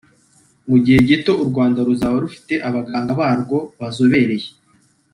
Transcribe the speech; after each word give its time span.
mu 0.69 0.77
gihe 0.83 0.99
gito 1.09 1.31
u 1.43 1.45
Rwanda 1.49 1.79
ruzaba 1.87 2.17
rufite 2.23 2.53
abaganga 2.67 3.11
barwo 3.21 3.57
bazobereye 3.79 4.47